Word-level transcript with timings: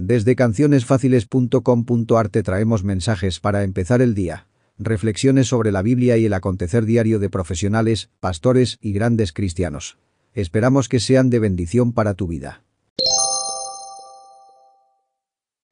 Desde 0.00 0.36
cancionesfáciles.com.ar 0.36 2.28
te 2.28 2.44
traemos 2.44 2.84
mensajes 2.84 3.40
para 3.40 3.64
empezar 3.64 4.00
el 4.00 4.14
día. 4.14 4.46
Reflexiones 4.78 5.48
sobre 5.48 5.72
la 5.72 5.82
Biblia 5.82 6.16
y 6.16 6.26
el 6.26 6.34
acontecer 6.34 6.84
diario 6.84 7.18
de 7.18 7.28
profesionales, 7.28 8.08
pastores 8.20 8.78
y 8.80 8.92
grandes 8.92 9.32
cristianos. 9.32 9.98
Esperamos 10.34 10.88
que 10.88 11.00
sean 11.00 11.30
de 11.30 11.40
bendición 11.40 11.92
para 11.92 12.14
tu 12.14 12.28
vida. 12.28 12.62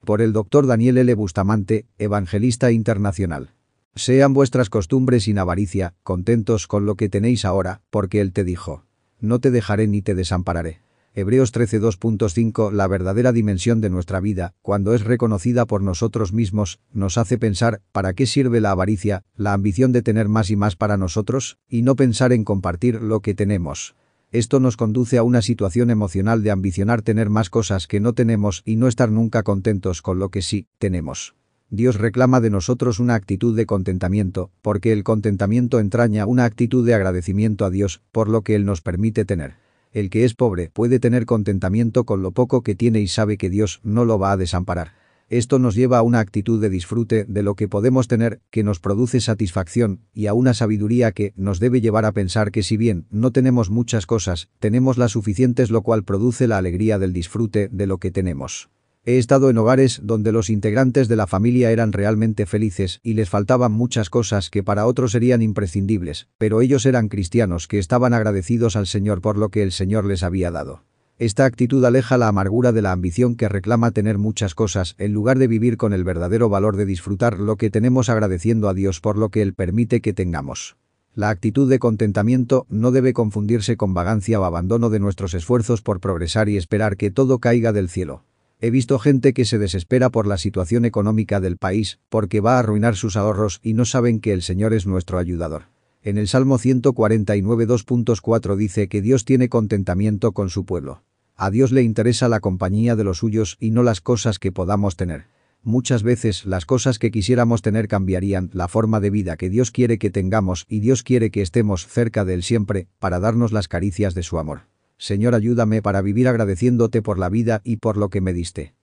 Por 0.05 0.21
el 0.21 0.33
Dr. 0.33 0.67
Daniel 0.67 0.99
L. 0.99 1.15
Bustamante, 1.15 1.87
Evangelista 1.99 2.73
Internacional. 2.73 3.51
Sean 3.95 4.35
vuestras 4.35 4.71
costumbres 4.71 5.23
sin 5.25 5.39
avaricia, 5.39 5.95
contentos 6.03 6.67
con 6.67 6.85
lo 6.85 6.97
que 6.97 7.09
tenéis 7.09 7.45
ahora, 7.45 7.83
porque 7.91 8.21
Él 8.21 8.33
te 8.33 8.43
dijo. 8.43 8.83
No 9.21 9.39
te 9.39 9.53
dejaré 9.53 9.87
ni 9.87 10.03
te 10.03 10.17
desampararé. 10.17 10.86
Hebreos 11.19 11.51
13.2.5 11.51 12.73
La 12.73 12.87
verdadera 12.89 13.33
dimensión 13.33 13.81
de 13.81 13.89
nuestra 13.89 14.21
vida, 14.21 14.53
cuando 14.61 14.93
es 14.93 15.03
reconocida 15.03 15.65
por 15.65 15.83
nosotros 15.83 16.35
mismos, 16.35 16.79
nos 16.93 17.17
hace 17.17 17.39
pensar, 17.39 17.81
¿para 17.91 18.13
qué 18.13 18.27
sirve 18.27 18.61
la 18.61 18.73
avaricia, 18.73 19.23
la 19.35 19.55
ambición 19.55 19.93
de 19.93 20.03
tener 20.03 20.29
más 20.29 20.51
y 20.51 20.57
más 20.57 20.77
para 20.77 20.99
nosotros, 20.99 21.57
y 21.71 21.81
no 21.81 21.97
pensar 21.97 22.35
en 22.35 22.45
compartir 22.45 23.01
lo 23.01 23.21
que 23.21 23.33
tenemos? 23.33 23.97
Esto 24.31 24.61
nos 24.61 24.77
conduce 24.77 25.17
a 25.17 25.23
una 25.23 25.41
situación 25.41 25.89
emocional 25.89 26.43
de 26.43 26.51
ambicionar 26.51 27.01
tener 27.01 27.31
más 27.31 27.49
cosas 27.49 27.87
que 27.87 27.99
no 27.99 28.13
tenemos 28.13 28.61
y 28.67 28.77
no 28.77 28.87
estar 28.87 29.11
nunca 29.11 29.43
contentos 29.43 30.03
con 30.03 30.19
lo 30.19 30.29
que 30.29 30.43
sí 30.43 30.67
tenemos. 30.77 31.35
Dios 31.71 31.97
reclama 31.97 32.43
de 32.43 32.51
nosotros 32.51 33.01
una 33.01 33.15
actitud 33.15 33.57
de 33.57 33.65
contentamiento, 33.65 34.51
porque 34.61 34.93
el 34.93 35.03
contentamiento 35.03 35.81
entraña 35.81 36.27
una 36.27 36.45
actitud 36.45 36.85
de 36.85 36.93
agradecimiento 36.93 37.65
a 37.65 37.71
Dios 37.71 38.03
por 38.13 38.29
lo 38.29 38.43
que 38.43 38.55
Él 38.55 38.67
nos 38.67 38.83
permite 38.83 39.25
tener. 39.25 39.66
El 39.93 40.11
que 40.11 40.25
es 40.25 40.35
pobre 40.35 40.71
puede 40.73 40.99
tener 41.01 41.27
contentamiento 41.27 42.05
con 42.05 42.23
lo 42.23 42.33
poco 42.33 42.63
que 42.63 42.75
tiene 42.75 43.01
y 43.01 43.09
sabe 43.09 43.37
que 43.37 43.51
Dios 43.51 43.81
no 43.83 44.05
lo 44.05 44.19
va 44.19 44.33
a 44.33 44.37
desamparar. 44.37 44.93
Esto 45.29 45.59
nos 45.59 45.75
lleva 45.75 45.99
a 45.99 46.03
una 46.03 46.21
actitud 46.21 46.61
de 46.61 46.71
disfrute 46.71 47.25
de 47.25 47.43
lo 47.43 47.57
que 47.57 47.67
podemos 47.67 48.07
tener, 48.07 48.41
que 48.51 48.63
nos 48.63 48.79
produce 48.79 49.21
satisfacción, 49.21 50.01
y 50.15 50.27
a 50.27 50.35
una 50.35 50.55
sabiduría 50.55 51.11
que 51.11 51.33
nos 51.35 51.59
debe 51.59 51.81
llevar 51.81 52.05
a 52.05 52.13
pensar 52.13 52.53
que 52.53 52.63
si 52.63 52.77
bien 52.77 53.07
no 53.11 53.33
tenemos 53.33 53.69
muchas 53.69 54.07
cosas, 54.07 54.49
tenemos 54.61 54.99
las 54.99 55.13
suficientes 55.13 55.71
lo 55.71 55.83
cual 55.83 56.05
produce 56.05 56.47
la 56.47 56.59
alegría 56.59 57.01
del 57.01 57.13
disfrute 57.13 57.69
de 57.73 57.87
lo 57.89 57.99
que 57.99 58.13
tenemos. 58.13 58.71
He 59.09 59.19
estado 59.19 59.51
en 59.51 59.59
hogares 59.59 60.01
donde 60.03 60.33
los 60.33 60.51
integrantes 60.51 61.07
de 61.07 61.15
la 61.15 61.29
familia 61.29 61.71
eran 61.71 61.93
realmente 61.93 62.45
felices 62.45 62.99
y 63.05 63.15
les 63.15 63.31
faltaban 63.31 63.71
muchas 63.71 64.11
cosas 64.11 64.51
que 64.51 64.65
para 64.65 64.85
otros 64.85 65.13
serían 65.13 65.43
imprescindibles, 65.43 66.27
pero 66.39 66.61
ellos 66.61 66.85
eran 66.87 67.07
cristianos 67.09 67.69
que 67.69 67.79
estaban 67.79 68.15
agradecidos 68.15 68.75
al 68.75 68.89
Señor 68.89 69.21
por 69.21 69.39
lo 69.39 69.51
que 69.51 69.63
el 69.63 69.71
Señor 69.71 70.07
les 70.07 70.25
había 70.25 70.51
dado. 70.51 70.83
Esta 71.21 71.45
actitud 71.45 71.85
aleja 71.85 72.19
la 72.19 72.27
amargura 72.27 72.73
de 72.73 72.83
la 72.83 72.91
ambición 72.91 73.37
que 73.37 73.49
reclama 73.49 73.93
tener 73.93 74.19
muchas 74.19 74.57
cosas 74.57 74.97
en 74.99 75.13
lugar 75.13 75.39
de 75.39 75.47
vivir 75.47 75.77
con 75.77 75.93
el 75.93 76.03
verdadero 76.03 76.49
valor 76.49 76.77
de 76.77 76.85
disfrutar 76.85 77.39
lo 77.39 77.55
que 77.55 77.71
tenemos 77.71 78.09
agradeciendo 78.09 78.69
a 78.69 78.75
Dios 78.75 79.01
por 79.01 79.19
lo 79.19 79.29
que 79.29 79.41
Él 79.41 79.55
permite 79.55 80.01
que 80.01 80.15
tengamos. 80.15 80.79
La 81.15 81.31
actitud 81.31 81.71
de 81.71 81.79
contentamiento 81.79 82.67
no 82.71 82.91
debe 82.91 83.13
confundirse 83.13 83.77
con 83.77 83.95
vagancia 83.95 84.41
o 84.41 84.45
abandono 84.45 84.91
de 84.91 84.99
nuestros 84.99 85.33
esfuerzos 85.33 85.81
por 85.81 86.01
progresar 86.01 86.49
y 86.49 86.57
esperar 86.57 86.97
que 86.97 87.13
todo 87.13 87.39
caiga 87.39 87.73
del 87.73 87.89
cielo. 87.89 88.25
He 88.67 88.71
visto 88.73 88.99
gente 88.99 89.33
que 89.33 89.45
se 89.45 89.59
desespera 89.59 90.11
por 90.11 90.27
la 90.27 90.39
situación 90.39 90.85
económica 90.87 91.39
del 91.39 91.57
país, 91.57 92.01
porque 92.09 92.41
va 92.41 92.57
a 92.57 92.59
arruinar 92.59 92.97
sus 92.97 93.17
ahorros 93.17 93.61
y 93.63 93.75
no 93.75 93.85
saben 93.85 94.19
que 94.19 94.33
el 94.33 94.43
Señor 94.43 94.75
es 94.75 94.89
nuestro 94.89 95.19
ayudador. 95.19 95.67
En 96.03 96.19
el 96.19 96.27
Salmo 96.27 96.59
149 96.59 97.69
2.4 97.69 98.57
dice 98.57 98.89
que 98.89 99.03
Dios 99.03 99.25
tiene 99.25 99.49
contentamiento 99.49 100.33
con 100.33 100.51
su 100.51 100.65
pueblo. 100.65 101.05
A 101.37 101.53
Dios 101.53 101.71
le 101.71 101.85
interesa 101.85 102.29
la 102.29 102.41
compañía 102.41 102.97
de 102.97 103.05
los 103.05 103.19
suyos 103.19 103.57
y 103.61 103.71
no 103.71 103.85
las 103.85 104.01
cosas 104.01 104.41
que 104.41 104.51
podamos 104.51 104.97
tener. 104.97 105.27
Muchas 105.63 106.03
veces 106.03 106.45
las 106.45 106.67
cosas 106.67 106.99
que 106.99 107.13
quisiéramos 107.13 107.63
tener 107.63 107.87
cambiarían 107.87 108.51
la 108.53 108.67
forma 108.67 108.99
de 108.99 109.11
vida 109.11 109.37
que 109.37 109.49
Dios 109.49 109.71
quiere 109.71 110.01
que 110.01 110.11
tengamos 110.11 110.67
y 110.69 110.81
Dios 110.81 111.05
quiere 111.05 111.31
que 111.31 111.43
estemos 111.43 111.87
cerca 111.87 112.25
de 112.25 112.35
Él 112.35 112.43
siempre 112.43 112.89
para 112.99 113.21
darnos 113.21 113.53
las 113.53 113.69
caricias 113.69 114.17
de 114.17 114.25
su 114.25 114.41
amor. 114.41 114.63
Señor 114.99 115.35
ayúdame 115.35 115.83
para 115.83 116.03
vivir 116.03 116.29
agradeciéndote 116.29 117.03
por 117.03 117.19
la 117.19 117.29
vida 117.29 117.61
y 117.65 117.77
por 117.77 117.97
lo 117.97 118.09
que 118.09 118.21
me 118.21 118.33
diste. 118.33 118.75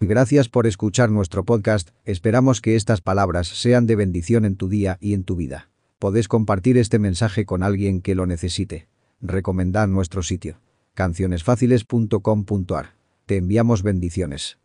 Gracias 0.00 0.48
por 0.48 0.66
escuchar 0.66 1.10
nuestro 1.10 1.44
podcast, 1.44 1.90
esperamos 2.04 2.60
que 2.60 2.76
estas 2.76 3.00
palabras 3.00 3.48
sean 3.48 3.86
de 3.86 3.96
bendición 3.96 4.44
en 4.44 4.56
tu 4.56 4.68
día 4.68 4.98
y 5.00 5.14
en 5.14 5.24
tu 5.24 5.36
vida. 5.36 5.70
Podés 5.98 6.28
compartir 6.28 6.76
este 6.76 6.98
mensaje 6.98 7.46
con 7.46 7.62
alguien 7.62 8.02
que 8.02 8.14
lo 8.14 8.26
necesite. 8.26 8.88
Recomendad 9.20 9.88
nuestro 9.88 10.22
sitio. 10.22 10.60
cancionesfáciles.com.ar. 10.94 12.96
Te 13.24 13.38
enviamos 13.38 13.82
bendiciones. 13.82 14.58